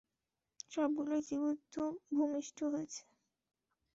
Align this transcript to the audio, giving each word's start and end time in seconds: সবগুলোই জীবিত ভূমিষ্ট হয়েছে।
সবগুলোই 0.71 1.21
জীবিত 1.27 1.75
ভূমিষ্ট 2.15 2.57
হয়েছে। 2.71 3.01